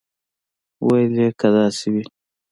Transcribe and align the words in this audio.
ویل 0.85 1.13
یې 1.21 1.29
که 1.39 1.47
داسې 1.55 1.87
وي. 1.93 2.03